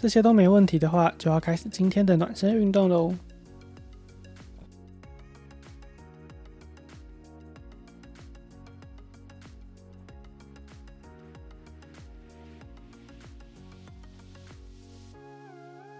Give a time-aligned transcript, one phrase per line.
[0.00, 3.12] 这些都没问题的话，就要开始今天的暖身运动喽。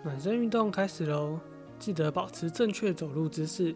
[0.05, 1.41] 暖身运动开始喽！
[1.81, 3.75] 记得保持正确走路姿势，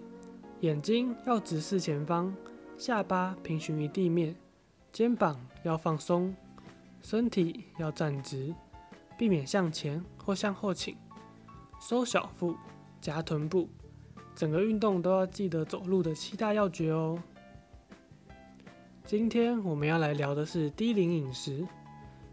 [0.60, 2.32] 眼睛要直视前方，
[2.78, 4.36] 下巴平行于地面，
[4.92, 6.34] 肩膀要放松，
[7.02, 8.54] 身体要站直。
[9.16, 10.96] 避免向前或向后倾，
[11.80, 12.56] 收小腹，
[13.00, 13.68] 夹臀部，
[14.34, 17.18] 整个运动都要记得走路的七大要诀哦。
[19.04, 21.66] 今天我们要来聊的是低龄饮食。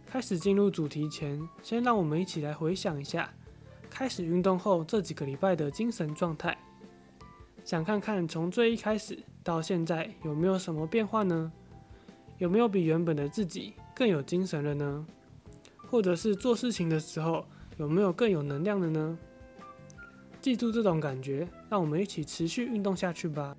[0.05, 3.31] 开始进入主题前，先让我们一起来回想一下
[3.91, 6.57] 开始运动后这几个礼拜的精神状态，
[7.63, 11.51] 想看看从最一开始到现在有没有什么变化呢？
[12.39, 15.05] 有没有比原本的自己更有精神了呢？
[15.89, 17.45] 或者是做事情的时候，
[17.77, 19.17] 有没有更有能量的呢？
[20.39, 23.55] 记住这种感觉，让我们一起持续运动下去吧。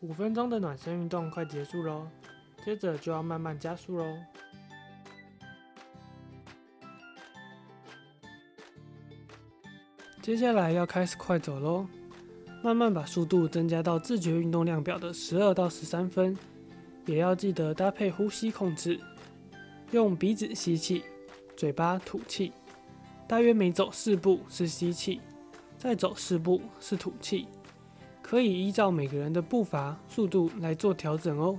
[0.00, 2.06] 五分钟的暖身运动快结束喽，
[2.64, 4.16] 接着就要慢慢加速喽。
[10.22, 11.86] 接下来要开始快走喽，
[12.62, 16.34] 慢慢把速度增加到自觉运动量表的十二到十三分，
[17.04, 18.98] 也要记得搭配呼吸控制，
[19.90, 21.04] 用鼻子吸气，
[21.56, 22.52] 嘴巴吐气，
[23.28, 25.20] 大约每走四步是吸气，
[25.76, 27.46] 再走四步是吐气。
[28.30, 31.58] 可以依照每个人的步伐、速度来做调整哦，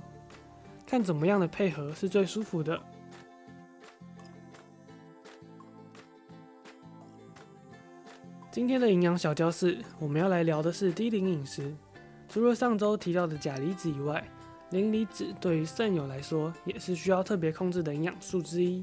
[0.86, 2.80] 看怎么样的配合是最舒服的。
[8.50, 11.76] 今天的营养小教室，我们要来聊的是低磷饮食。
[12.26, 14.26] 除了上周提到的钾离子以外，
[14.70, 18.82] 磷离子对于肾友来说也是需要特别控制的营养素之一。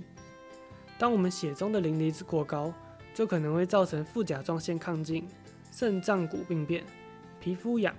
[1.00, 2.72] 当我们血中的磷离子过高，
[3.16, 5.28] 就可能会造成副甲状腺亢进、
[5.72, 6.84] 肾脏骨病变。
[7.40, 7.96] 皮肤痒、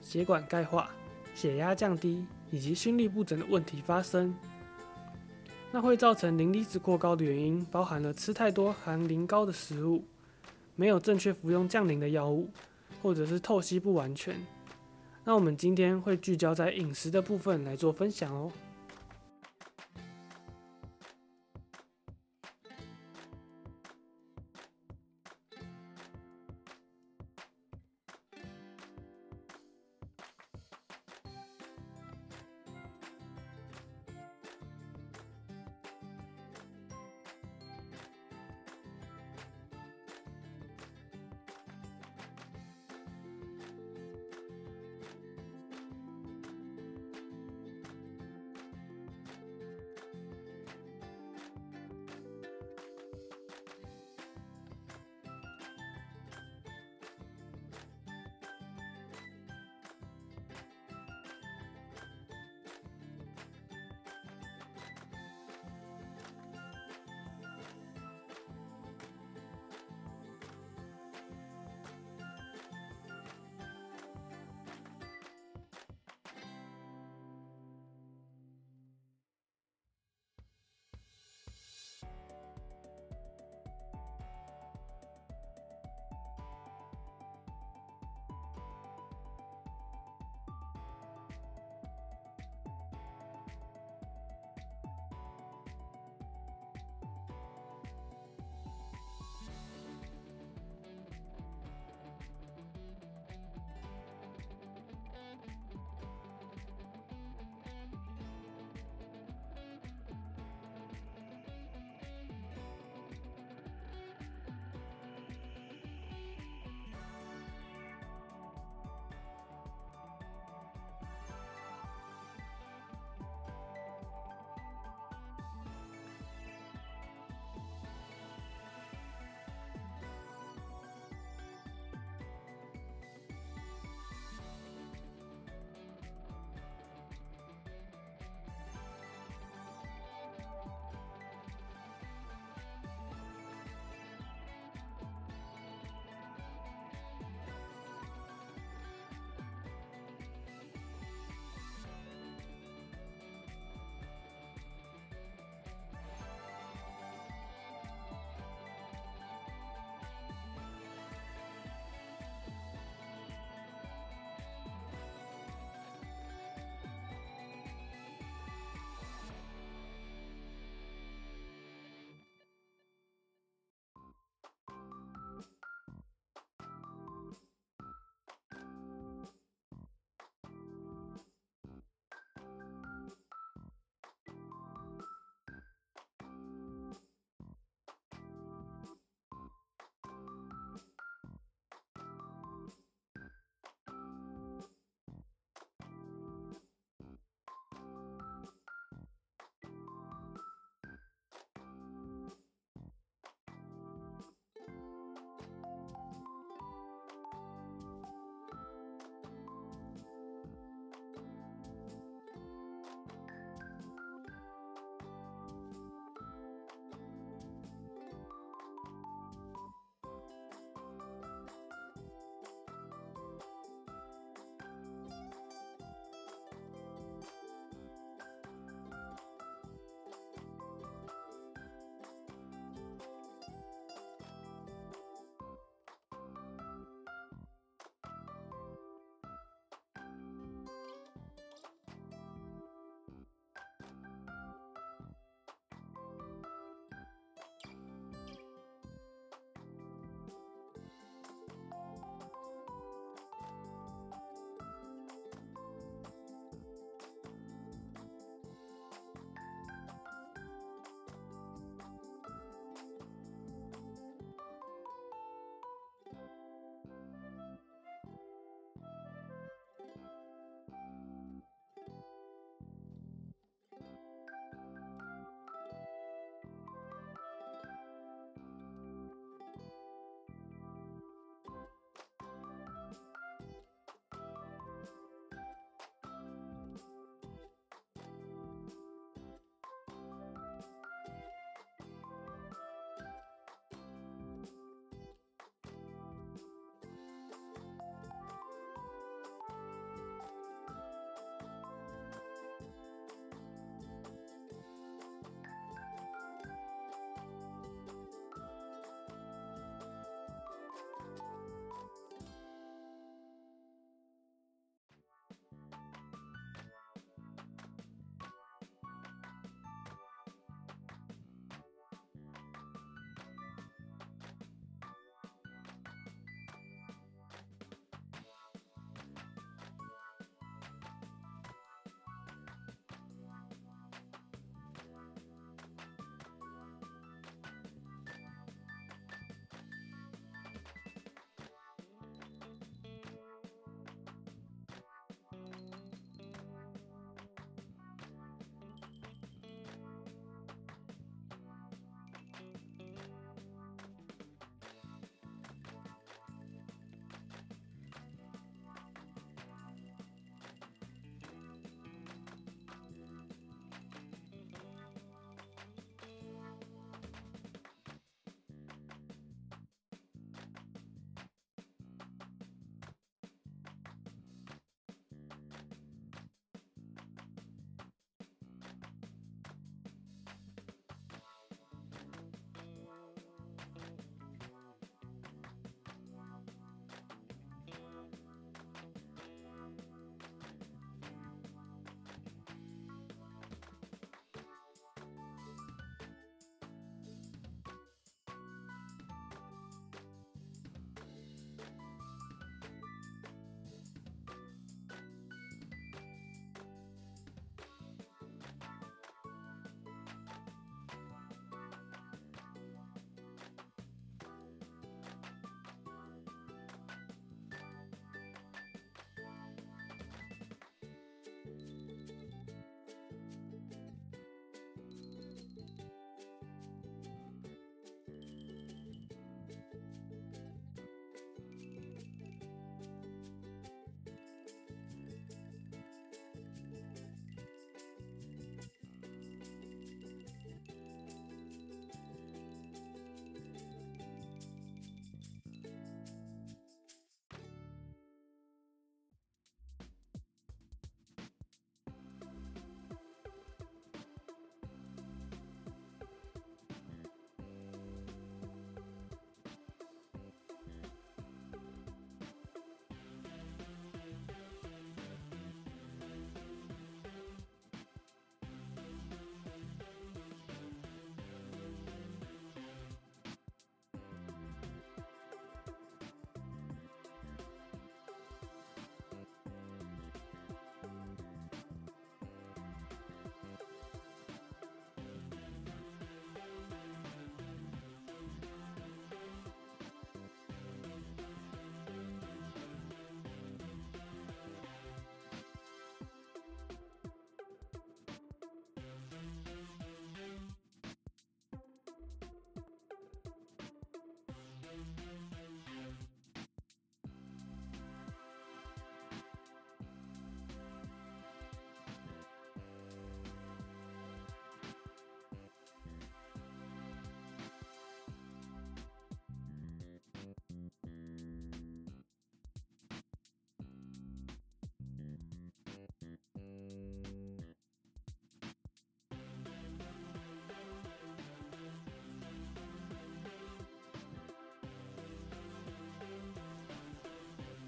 [0.00, 0.90] 血管钙化、
[1.34, 4.34] 血压降低以及心律不整的问题发生。
[5.72, 10.04] 那会造成磷离子过高的原因，包含了吃太多含磷高的食物，
[10.76, 12.48] 没有正确服用降磷的药物，
[13.02, 14.36] 或者是透析不完全。
[15.24, 18.52] 那我们今天会聚焦在饮食的部分来做分享哦。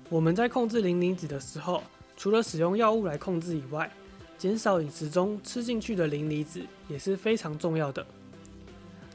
[0.08, 1.82] 我们在控制磷离子的时候，
[2.16, 3.90] 除了使用药物来控制以外，
[4.38, 8.06] 减少饮食中吃进去的磷离子也是非常重要的。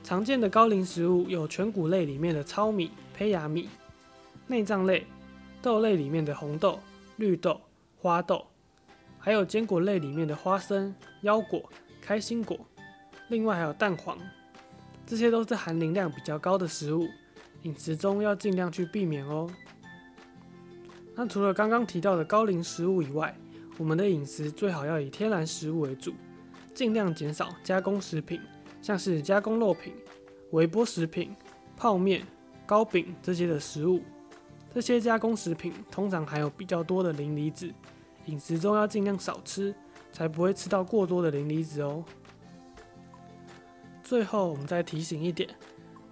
[0.04, 3.70] 常见的高磷食物有全谷类里面的糙米、胚芽米；
[4.48, 5.08] 内脏类、
[5.62, 6.78] 豆类里面的红豆、
[7.16, 7.62] 绿豆、
[7.98, 8.48] 花豆；
[9.18, 11.64] 还有坚果类里面的花生、腰果、
[12.02, 12.60] 开心果。
[13.30, 14.18] 另外还有蛋黄，
[15.08, 17.08] 这些都是含磷量比较高的食物，
[17.62, 19.50] 饮食中要尽量去避免哦。
[21.22, 23.32] 那除了刚刚提到的高磷食物以外，
[23.78, 26.16] 我们的饮食最好要以天然食物为主，
[26.74, 28.42] 尽量减少加工食品。
[28.82, 29.94] 像是加工肉品、
[30.50, 31.36] 微波食品、
[31.78, 32.26] 泡面、
[32.66, 34.02] 糕饼这些的食物，
[34.74, 37.72] 这些加工食品通常含有比较多的磷离子，
[38.26, 39.76] 饮食中要尽量少吃，
[40.12, 42.04] 才不会吃到过多的磷离子哦。
[44.02, 45.48] 最后，我们再提醒一点，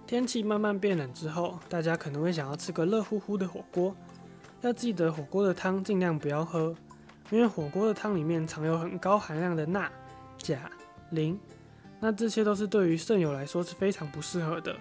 [0.06, 3.92] 天气慢慢变冷之后，大家可能会想要吃个热乎乎的火锅，
[4.62, 6.74] 要记得火锅的汤尽量不要喝，
[7.30, 9.90] 因为火锅的汤里面藏有很高含量的钠、
[10.38, 10.70] 钾、
[11.10, 11.38] 磷。
[11.98, 14.76] 那这些都是对于肾友来说是非常不适合的。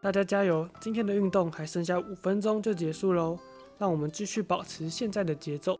[0.00, 0.68] 大家加油！
[0.80, 3.36] 今天的运动还剩下五分钟就结束喽，
[3.78, 5.78] 让我们继续保持现在的节奏。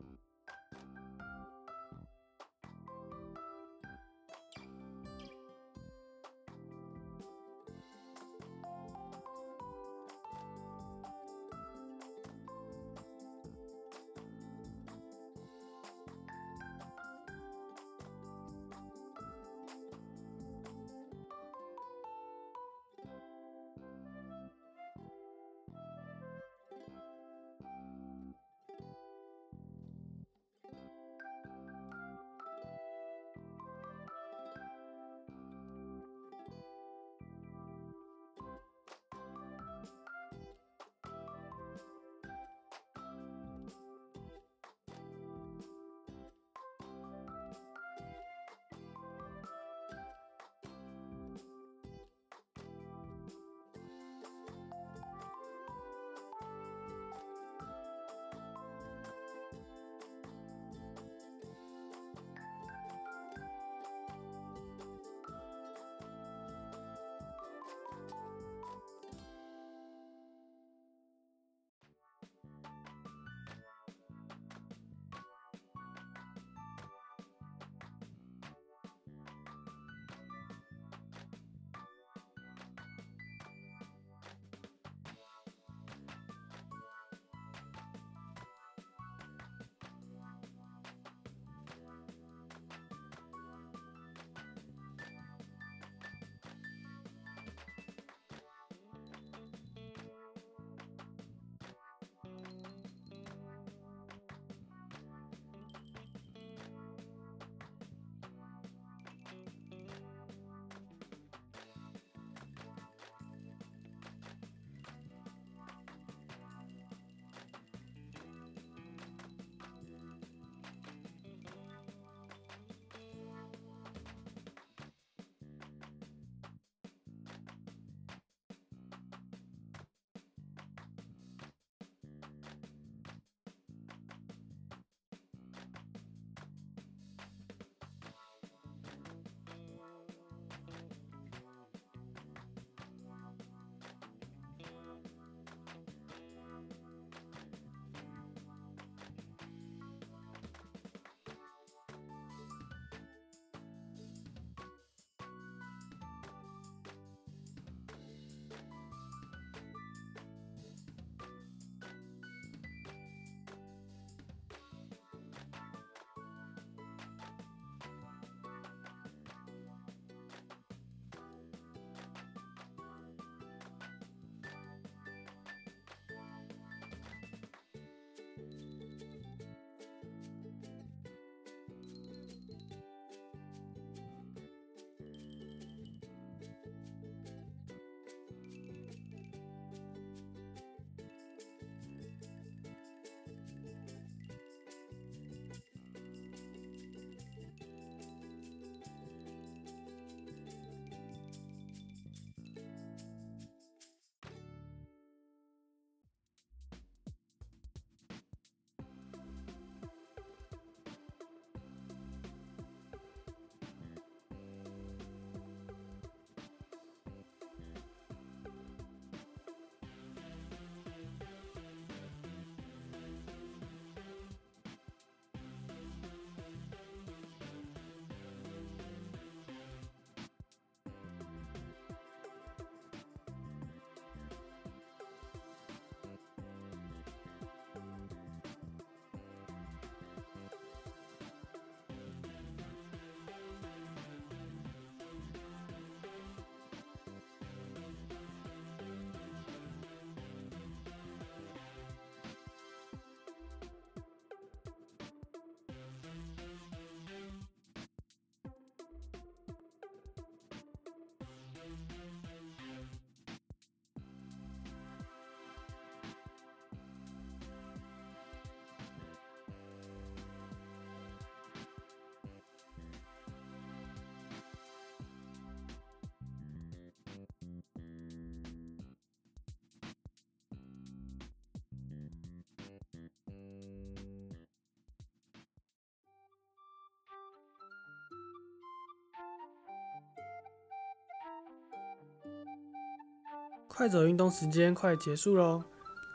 [293.79, 295.63] 快走运动时间快结束喽，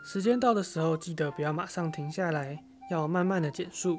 [0.04, 3.98] 时间到的时候记得不要马上停下来，要慢慢的减速，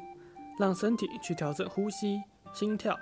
[0.59, 2.21] 让身体去调整呼吸、
[2.53, 2.95] 心跳。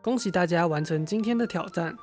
[0.00, 1.94] 恭喜大家完成今天的挑战，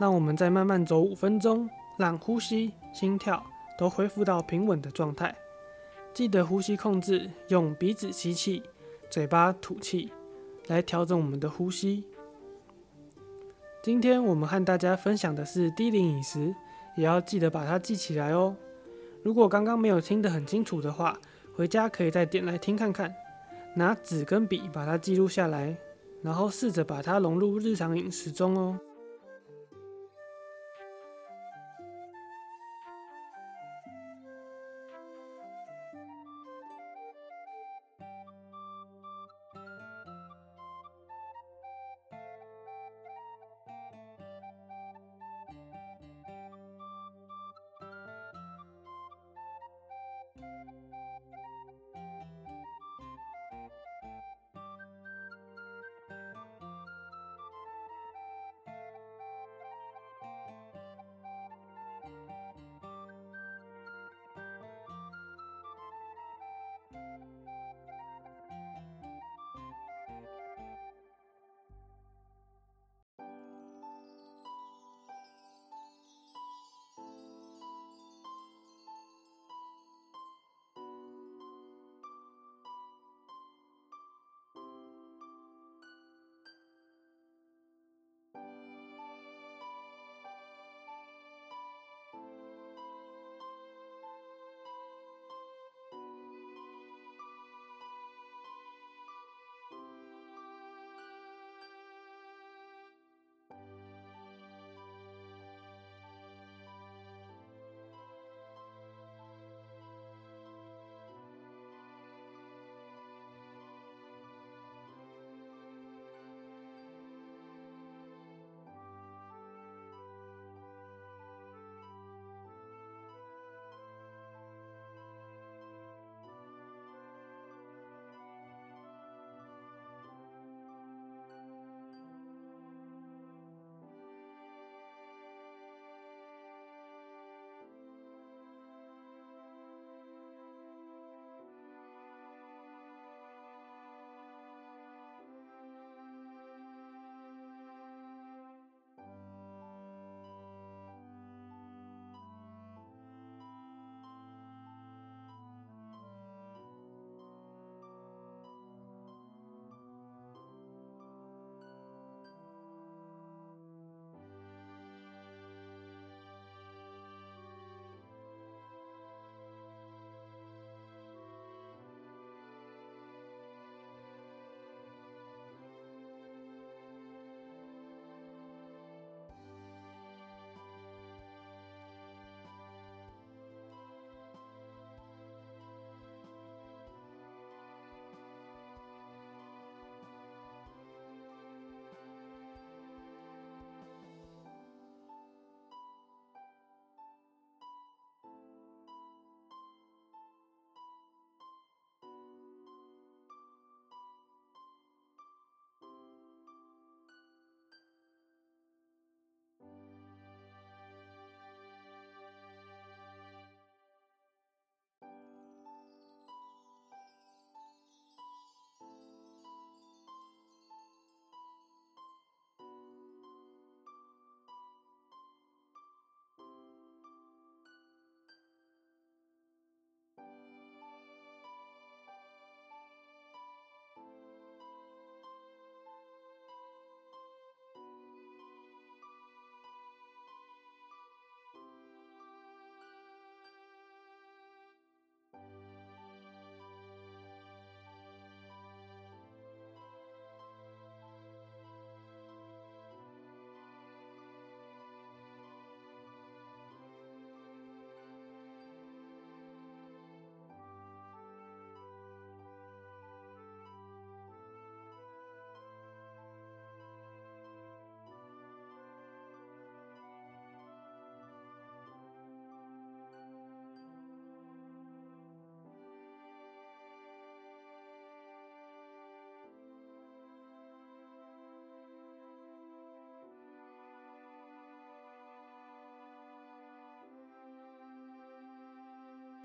[0.00, 3.40] 让我们再慢慢走五分钟，让呼吸、心跳
[3.78, 5.32] 都恢复到平稳的状态。
[6.12, 8.60] 记得呼吸控制，用鼻子吸气。
[9.14, 10.10] 嘴巴吐气，
[10.66, 12.02] 来调整我们的呼吸。
[13.80, 16.52] 今天我们和大家分享的是低龄饮食，
[16.96, 18.56] 也要记得把它记起来哦。
[19.22, 21.16] 如果刚刚没有听得很清楚的话，
[21.54, 23.14] 回家可以再点来听看看，
[23.76, 25.76] 拿纸跟笔把它记录下来，
[26.20, 28.80] 然后试着把它融入日常饮食中哦。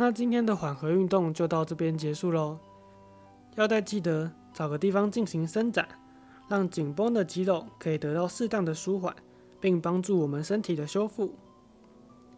[0.01, 2.57] 那今天的缓和运动就到这边结束喽。
[3.55, 5.85] 腰带记得找个地方进行伸展，
[6.47, 9.13] 让紧绷的肌肉可以得到适当的舒缓，
[9.59, 11.35] 并帮助我们身体的修复。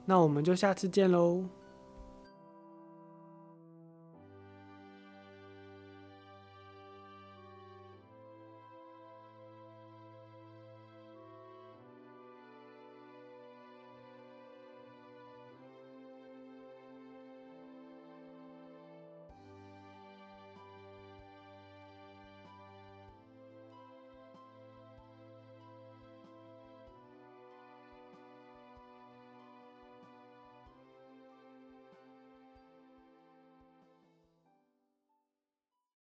[0.06, 1.46] 那我们就下次见喽。